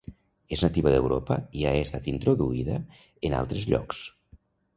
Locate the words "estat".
1.81-2.09